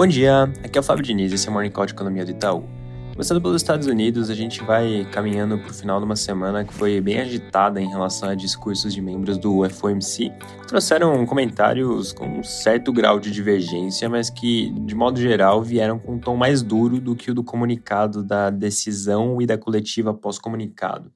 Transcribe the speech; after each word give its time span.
Bom 0.00 0.06
dia, 0.06 0.44
aqui 0.64 0.78
é 0.78 0.80
o 0.80 0.82
Fábio 0.82 1.04
Diniz, 1.04 1.30
esse 1.30 1.46
é 1.46 1.50
o 1.50 1.52
Morning 1.52 1.70
Call 1.70 1.84
de 1.84 1.92
Economia 1.92 2.24
do 2.24 2.30
Itaú. 2.30 2.64
Começando 3.12 3.38
pelos 3.38 3.60
Estados 3.60 3.86
Unidos, 3.86 4.30
a 4.30 4.34
gente 4.34 4.64
vai 4.64 5.06
caminhando 5.12 5.58
para 5.58 5.70
o 5.70 5.74
final 5.74 5.98
de 5.98 6.06
uma 6.06 6.16
semana 6.16 6.64
que 6.64 6.72
foi 6.72 7.02
bem 7.02 7.20
agitada 7.20 7.82
em 7.82 7.86
relação 7.86 8.30
a 8.30 8.34
discursos 8.34 8.94
de 8.94 9.02
membros 9.02 9.36
do 9.36 9.68
FOMC, 9.68 10.30
que 10.30 10.66
trouxeram 10.66 11.26
comentários 11.26 12.14
com 12.14 12.26
um 12.38 12.42
certo 12.42 12.94
grau 12.94 13.20
de 13.20 13.30
divergência, 13.30 14.08
mas 14.08 14.30
que, 14.30 14.70
de 14.70 14.94
modo 14.94 15.20
geral, 15.20 15.62
vieram 15.62 15.98
com 15.98 16.14
um 16.14 16.18
tom 16.18 16.34
mais 16.34 16.62
duro 16.62 16.98
do 16.98 17.14
que 17.14 17.30
o 17.30 17.34
do 17.34 17.44
comunicado 17.44 18.24
da 18.24 18.48
decisão 18.48 19.42
e 19.42 19.44
da 19.44 19.58
coletiva 19.58 20.14
pós-comunicado. 20.14 21.12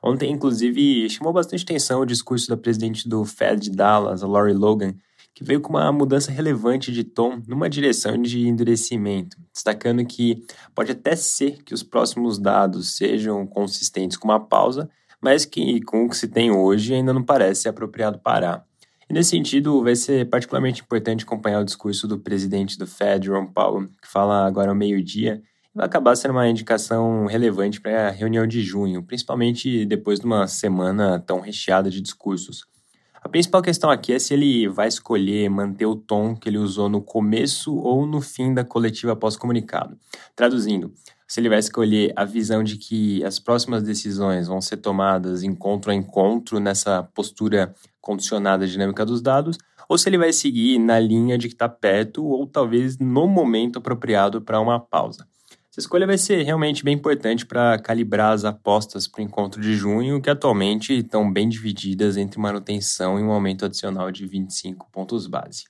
Ontem, 0.00 0.30
inclusive, 0.30 1.10
chamou 1.10 1.32
bastante 1.32 1.64
atenção 1.64 2.00
o 2.00 2.06
discurso 2.06 2.48
da 2.48 2.56
presidente 2.56 3.08
do 3.08 3.24
Fed 3.24 3.62
de 3.62 3.70
Dallas, 3.72 4.22
a 4.22 4.28
Lori 4.28 4.52
Logan, 4.52 4.94
que 5.42 5.48
veio 5.48 5.60
com 5.60 5.70
uma 5.70 5.90
mudança 5.92 6.30
relevante 6.30 6.92
de 6.92 7.02
tom 7.02 7.42
numa 7.46 7.68
direção 7.68 8.16
de 8.16 8.46
endurecimento, 8.46 9.36
destacando 9.52 10.04
que 10.06 10.44
pode 10.74 10.92
até 10.92 11.16
ser 11.16 11.62
que 11.64 11.74
os 11.74 11.82
próximos 11.82 12.38
dados 12.38 12.96
sejam 12.96 13.46
consistentes 13.46 14.16
com 14.16 14.28
uma 14.28 14.40
pausa, 14.40 14.88
mas 15.20 15.44
que 15.44 15.80
com 15.82 16.04
o 16.04 16.08
que 16.08 16.16
se 16.16 16.28
tem 16.28 16.50
hoje 16.50 16.94
ainda 16.94 17.12
não 17.12 17.22
parece 17.22 17.68
apropriado 17.68 18.18
parar. 18.18 18.64
E 19.10 19.12
nesse 19.12 19.30
sentido, 19.30 19.82
vai 19.82 19.96
ser 19.96 20.28
particularmente 20.30 20.80
importante 20.80 21.24
acompanhar 21.24 21.60
o 21.60 21.64
discurso 21.64 22.06
do 22.06 22.18
presidente 22.18 22.78
do 22.78 22.86
Fed, 22.86 23.28
Ron 23.28 23.46
Powell, 23.46 23.88
que 24.00 24.08
fala 24.08 24.46
agora 24.46 24.70
ao 24.70 24.76
meio-dia, 24.76 25.42
e 25.74 25.76
vai 25.76 25.86
acabar 25.86 26.16
sendo 26.16 26.30
uma 26.32 26.48
indicação 26.48 27.26
relevante 27.26 27.80
para 27.80 28.08
a 28.08 28.10
reunião 28.10 28.46
de 28.46 28.62
junho, 28.62 29.02
principalmente 29.02 29.84
depois 29.84 30.20
de 30.20 30.26
uma 30.26 30.46
semana 30.46 31.18
tão 31.18 31.40
recheada 31.40 31.90
de 31.90 32.00
discursos. 32.00 32.64
A 33.24 33.28
principal 33.28 33.62
questão 33.62 33.88
aqui 33.88 34.12
é 34.12 34.18
se 34.18 34.34
ele 34.34 34.68
vai 34.68 34.88
escolher 34.88 35.48
manter 35.48 35.86
o 35.86 35.94
tom 35.94 36.34
que 36.34 36.48
ele 36.48 36.58
usou 36.58 36.88
no 36.88 37.00
começo 37.00 37.72
ou 37.76 38.04
no 38.04 38.20
fim 38.20 38.52
da 38.52 38.64
coletiva 38.64 39.14
pós-comunicado. 39.14 39.96
Traduzindo, 40.34 40.92
se 41.26 41.38
ele 41.38 41.48
vai 41.48 41.60
escolher 41.60 42.12
a 42.16 42.24
visão 42.24 42.64
de 42.64 42.76
que 42.76 43.24
as 43.24 43.38
próximas 43.38 43.84
decisões 43.84 44.48
vão 44.48 44.60
ser 44.60 44.78
tomadas 44.78 45.44
encontro 45.44 45.92
a 45.92 45.94
encontro 45.94 46.58
nessa 46.58 47.04
postura 47.14 47.72
condicionada 48.00 48.66
dinâmica 48.66 49.06
dos 49.06 49.22
dados, 49.22 49.56
ou 49.88 49.96
se 49.96 50.08
ele 50.08 50.18
vai 50.18 50.32
seguir 50.32 50.80
na 50.80 50.98
linha 50.98 51.38
de 51.38 51.46
que 51.46 51.54
está 51.54 51.68
perto 51.68 52.24
ou 52.24 52.44
talvez 52.44 52.98
no 52.98 53.28
momento 53.28 53.78
apropriado 53.78 54.42
para 54.42 54.60
uma 54.60 54.80
pausa. 54.80 55.28
Essa 55.72 55.80
escolha 55.80 56.06
vai 56.06 56.18
ser 56.18 56.42
realmente 56.42 56.84
bem 56.84 56.92
importante 56.92 57.46
para 57.46 57.78
calibrar 57.78 58.34
as 58.34 58.44
apostas 58.44 59.08
para 59.08 59.22
o 59.22 59.24
encontro 59.24 59.58
de 59.58 59.74
junho, 59.74 60.20
que 60.20 60.28
atualmente 60.28 60.98
estão 60.98 61.32
bem 61.32 61.48
divididas 61.48 62.18
entre 62.18 62.38
manutenção 62.38 63.18
e 63.18 63.22
um 63.22 63.32
aumento 63.32 63.64
adicional 63.64 64.12
de 64.12 64.26
25 64.26 64.90
pontos 64.92 65.26
base. 65.26 65.64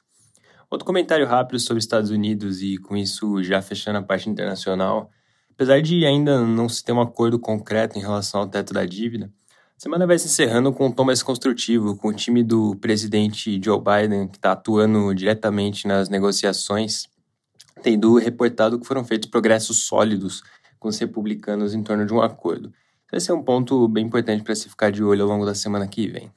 Outro 0.68 0.84
comentário 0.84 1.24
rápido 1.24 1.60
sobre 1.60 1.78
Estados 1.78 2.10
Unidos 2.10 2.62
e 2.62 2.78
com 2.78 2.96
isso 2.96 3.44
já 3.44 3.62
fechando 3.62 3.98
a 3.98 4.02
parte 4.02 4.28
internacional, 4.28 5.08
apesar 5.52 5.80
de 5.80 6.04
ainda 6.04 6.44
não 6.44 6.68
se 6.68 6.82
ter 6.82 6.90
um 6.90 7.00
acordo 7.00 7.38
concreto 7.38 7.96
em 7.96 8.02
relação 8.02 8.40
ao 8.40 8.48
teto 8.48 8.74
da 8.74 8.84
dívida, 8.84 9.30
a 9.46 9.80
semana 9.80 10.04
vai 10.04 10.18
se 10.18 10.26
encerrando 10.26 10.72
com 10.72 10.86
um 10.86 10.90
tom 10.90 11.04
mais 11.04 11.22
construtivo, 11.22 11.96
com 11.96 12.08
o 12.08 12.12
time 12.12 12.42
do 12.42 12.74
presidente 12.80 13.60
Joe 13.64 13.78
Biden, 13.80 14.26
que 14.26 14.36
está 14.36 14.50
atuando 14.50 15.14
diretamente 15.14 15.86
nas 15.86 16.08
negociações 16.08 17.11
tendo 17.82 18.16
reportado 18.16 18.78
que 18.78 18.86
foram 18.86 19.04
feitos 19.04 19.28
progressos 19.28 19.84
sólidos 19.84 20.42
com 20.78 20.88
os 20.88 20.98
republicanos 20.98 21.74
em 21.74 21.82
torno 21.82 22.06
de 22.06 22.12
um 22.12 22.20
acordo. 22.20 22.72
Esse 23.12 23.30
é 23.30 23.34
um 23.34 23.42
ponto 23.42 23.86
bem 23.88 24.06
importante 24.06 24.42
para 24.42 24.54
se 24.54 24.68
ficar 24.68 24.90
de 24.90 25.04
olho 25.04 25.22
ao 25.22 25.28
longo 25.28 25.44
da 25.44 25.54
semana 25.54 25.86
que 25.86 26.08
vem. 26.08 26.32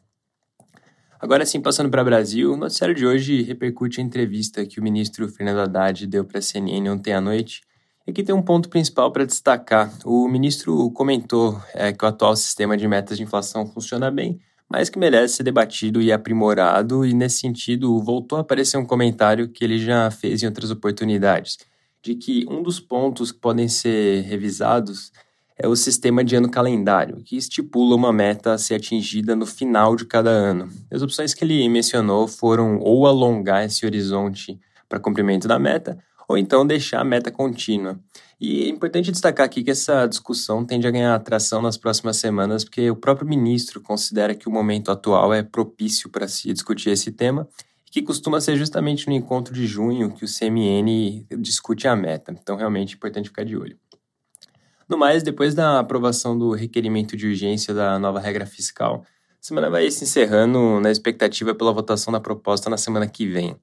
Agora 1.19 1.45
sim, 1.45 1.61
passando 1.61 1.89
para 1.89 2.01
o 2.01 2.05
Brasil, 2.05 2.53
o 2.53 2.57
noticiário 2.57 2.93
de 2.93 3.05
hoje 3.05 3.41
repercute 3.41 4.01
a 4.01 4.03
entrevista 4.03 4.65
que 4.65 4.79
o 4.79 4.83
ministro 4.83 5.27
Fernando 5.29 5.61
Haddad 5.61 6.05
deu 6.05 6.25
para 6.25 6.39
a 6.39 6.41
CNN 6.41 6.89
ontem 6.89 7.13
à 7.13 7.21
noite. 7.21 7.61
E 8.05 8.11
aqui 8.11 8.21
tem 8.21 8.35
um 8.35 8.41
ponto 8.41 8.67
principal 8.69 9.11
para 9.11 9.25
destacar. 9.25 9.91
O 10.03 10.27
ministro 10.27 10.91
comentou 10.91 11.59
é, 11.73 11.93
que 11.93 12.03
o 12.03 12.07
atual 12.07 12.35
sistema 12.35 12.75
de 12.75 12.87
metas 12.87 13.17
de 13.17 13.23
inflação 13.23 13.65
funciona 13.65 14.11
bem, 14.11 14.39
mas 14.69 14.89
que 14.89 14.99
merece 14.99 15.35
ser 15.35 15.43
debatido 15.43 16.01
e 16.01 16.11
aprimorado, 16.11 17.05
e 17.05 17.13
nesse 17.13 17.39
sentido 17.39 17.99
voltou 18.01 18.37
a 18.37 18.41
aparecer 18.41 18.77
um 18.77 18.85
comentário 18.85 19.47
que 19.47 19.63
ele 19.63 19.79
já 19.79 20.09
fez 20.11 20.41
em 20.41 20.47
outras 20.47 20.71
oportunidades, 20.71 21.57
de 22.01 22.15
que 22.15 22.45
um 22.49 22.61
dos 22.61 22.79
pontos 22.79 23.31
que 23.31 23.39
podem 23.39 23.67
ser 23.67 24.21
revisados 24.23 25.11
é 25.57 25.67
o 25.67 25.75
sistema 25.75 26.23
de 26.23 26.35
ano 26.35 26.49
calendário, 26.49 27.23
que 27.23 27.37
estipula 27.37 27.95
uma 27.95 28.11
meta 28.11 28.53
a 28.53 28.57
ser 28.57 28.75
atingida 28.75 29.35
no 29.35 29.45
final 29.45 29.95
de 29.95 30.05
cada 30.05 30.29
ano. 30.29 30.69
As 30.91 31.01
opções 31.01 31.33
que 31.33 31.45
ele 31.45 31.67
mencionou 31.69 32.27
foram 32.27 32.77
ou 32.79 33.07
alongar 33.07 33.63
esse 33.63 33.85
horizonte 33.85 34.59
para 34.89 34.99
cumprimento 34.99 35.47
da 35.47 35.57
meta, 35.57 35.97
ou 36.27 36.37
então 36.37 36.67
deixar 36.67 36.99
a 36.99 37.05
meta 37.05 37.31
contínua. 37.31 37.97
E 38.39 38.65
é 38.65 38.67
importante 38.67 39.11
destacar 39.11 39.45
aqui 39.45 39.63
que 39.63 39.71
essa 39.71 40.05
discussão 40.07 40.65
tende 40.65 40.85
a 40.85 40.91
ganhar 40.91 41.15
atração 41.15 41.61
nas 41.61 41.77
próximas 41.77 42.17
semanas, 42.17 42.63
porque 42.63 42.89
o 42.91 42.95
próprio 42.95 43.27
ministro 43.27 43.79
considera 43.81 44.35
que 44.35 44.49
o 44.49 44.51
momento 44.51 44.91
atual 44.91 45.33
é 45.33 45.41
propício 45.41 46.09
para 46.09 46.27
se 46.27 46.51
discutir 46.51 46.89
esse 46.89 47.11
tema, 47.11 47.47
que 47.85 48.01
costuma 48.01 48.41
ser 48.41 48.57
justamente 48.57 49.07
no 49.07 49.13
encontro 49.13 49.53
de 49.53 49.65
junho 49.65 50.11
que 50.11 50.25
o 50.25 50.27
CMN 50.27 51.25
discute 51.39 51.87
a 51.87 51.95
meta. 51.95 52.33
Então, 52.33 52.57
realmente 52.57 52.93
é 52.93 52.97
importante 52.97 53.29
ficar 53.29 53.45
de 53.45 53.55
olho. 53.55 53.77
No 54.87 54.97
mais, 54.97 55.23
depois 55.23 55.55
da 55.55 55.79
aprovação 55.79 56.37
do 56.37 56.51
requerimento 56.51 57.15
de 57.15 57.27
urgência 57.27 57.73
da 57.73 57.97
nova 57.97 58.19
regra 58.19 58.45
fiscal, 58.45 59.05
a 59.07 59.37
semana 59.39 59.69
vai 59.69 59.89
se 59.89 60.03
encerrando 60.03 60.79
na 60.81 60.91
expectativa 60.91 61.55
pela 61.55 61.71
votação 61.71 62.11
da 62.11 62.19
proposta 62.19 62.69
na 62.69 62.77
semana 62.77 63.07
que 63.07 63.25
vem. 63.25 63.55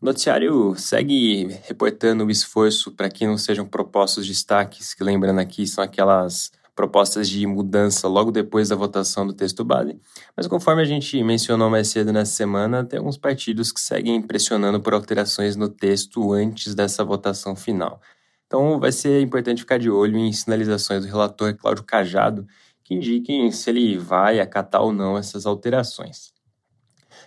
O 0.00 0.06
noticiário 0.06 0.76
segue 0.76 1.48
reportando 1.64 2.24
o 2.24 2.30
esforço 2.30 2.92
para 2.92 3.10
que 3.10 3.26
não 3.26 3.36
sejam 3.36 3.66
propostos 3.66 4.28
destaques, 4.28 4.94
que 4.94 5.02
lembrando 5.02 5.40
aqui 5.40 5.66
são 5.66 5.82
aquelas 5.82 6.52
propostas 6.72 7.28
de 7.28 7.44
mudança 7.44 8.06
logo 8.06 8.30
depois 8.30 8.68
da 8.68 8.76
votação 8.76 9.26
do 9.26 9.32
texto 9.32 9.64
base, 9.64 9.98
mas 10.36 10.46
conforme 10.46 10.82
a 10.82 10.84
gente 10.84 11.20
mencionou 11.24 11.68
mais 11.68 11.88
cedo 11.88 12.12
nessa 12.12 12.30
semana, 12.30 12.84
tem 12.84 13.00
alguns 13.00 13.16
partidos 13.16 13.72
que 13.72 13.80
seguem 13.80 14.22
pressionando 14.22 14.80
por 14.80 14.94
alterações 14.94 15.56
no 15.56 15.68
texto 15.68 16.32
antes 16.32 16.76
dessa 16.76 17.02
votação 17.02 17.56
final. 17.56 18.00
Então 18.46 18.78
vai 18.78 18.92
ser 18.92 19.20
importante 19.20 19.62
ficar 19.62 19.80
de 19.80 19.90
olho 19.90 20.16
em 20.16 20.32
sinalizações 20.32 21.04
do 21.04 21.08
relator 21.08 21.52
Cláudio 21.56 21.82
Cajado, 21.82 22.46
que 22.84 22.94
indiquem 22.94 23.50
se 23.50 23.68
ele 23.68 23.98
vai 23.98 24.38
acatar 24.38 24.80
ou 24.80 24.92
não 24.92 25.18
essas 25.18 25.44
alterações. 25.44 26.37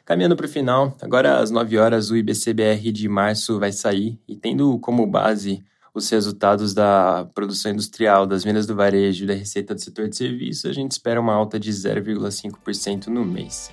Caminhando 0.05 0.35
para 0.35 0.45
o 0.45 0.49
final, 0.49 0.95
agora 1.01 1.37
às 1.37 1.51
9 1.51 1.77
horas 1.77 2.09
o 2.09 2.17
IBCBR 2.17 2.91
de 2.91 3.07
março 3.07 3.59
vai 3.59 3.71
sair 3.71 4.19
e 4.27 4.35
tendo 4.35 4.77
como 4.79 5.05
base 5.05 5.63
os 5.93 6.09
resultados 6.09 6.73
da 6.73 7.27
produção 7.33 7.71
industrial, 7.71 8.25
das 8.25 8.43
vendas 8.43 8.65
do 8.65 8.75
varejo 8.75 9.23
e 9.23 9.27
da 9.27 9.33
receita 9.33 9.75
do 9.75 9.81
setor 9.81 10.07
de 10.07 10.15
serviços, 10.15 10.65
a 10.65 10.73
gente 10.73 10.91
espera 10.91 11.19
uma 11.19 11.33
alta 11.33 11.59
de 11.59 11.69
0,5% 11.69 13.07
no 13.07 13.25
mês. 13.25 13.69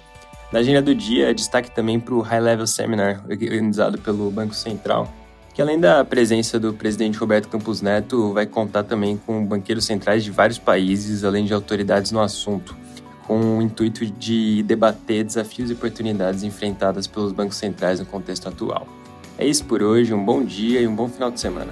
Na 0.53 0.59
agenda 0.59 0.83
do 0.83 0.95
dia, 0.95 1.35
destaque 1.35 1.71
também 1.71 2.01
para 2.01 2.15
o 2.15 2.21
High 2.21 2.41
Level 2.41 2.67
Seminar, 2.67 3.25
organizado 3.29 3.99
pelo 3.99 4.31
Banco 4.31 4.55
Central, 4.55 5.13
que 5.55 5.63
além 5.63 5.79
da 5.79 6.05
presença 6.05 6.59
do 6.59 6.73
presidente 6.73 7.19
Roberto 7.19 7.49
Campos 7.49 7.81
Neto, 7.81 8.33
vai 8.33 8.47
contar 8.47 8.85
também 8.85 9.17
com 9.17 9.45
banqueiros 9.45 9.85
centrais 9.85 10.25
de 10.25 10.31
vários 10.31 10.59
países, 10.59 11.25
além 11.25 11.45
de 11.45 11.53
autoridades 11.53 12.13
no 12.13 12.21
assunto 12.21 12.77
com 13.29 13.59
o 13.59 13.63
intuito 13.63 14.07
de 14.07 14.63
debater 14.63 15.23
desafios 15.23 15.71
e 15.71 15.75
oportunidades 15.75 16.43
enfrentadas 16.43 17.07
pelos 17.07 17.31
bancos 17.31 17.59
centrais 17.59 18.01
no 18.01 18.07
contexto 18.07 18.49
atual. 18.49 18.89
É 19.37 19.47
isso 19.47 19.67
por 19.67 19.83
hoje, 19.83 20.15
um 20.15 20.25
bom 20.25 20.43
dia 20.43 20.81
e 20.81 20.89
um 20.89 20.97
bom 20.97 21.09
final 21.09 21.31
de 21.31 21.39
semana. 21.39 21.71